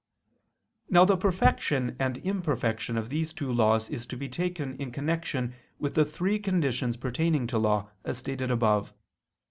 Now 0.89 1.05
the 1.05 1.15
perfection 1.15 1.95
and 1.99 2.17
imperfection 2.17 2.97
of 2.97 3.09
these 3.09 3.33
two 3.33 3.51
laws 3.51 3.87
is 3.87 4.07
to 4.07 4.17
be 4.17 4.27
taken 4.29 4.75
in 4.77 4.89
connection 4.91 5.53
with 5.77 5.93
the 5.93 6.05
three 6.05 6.39
conditions 6.39 6.97
pertaining 6.97 7.45
to 7.45 7.59
law, 7.59 7.91
as 8.03 8.17
stated 8.17 8.49
above. 8.49 8.93